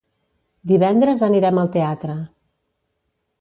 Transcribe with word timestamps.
Divendres 0.71 1.21
anirem 1.27 1.61
al 1.65 1.69
teatre. 1.77 2.17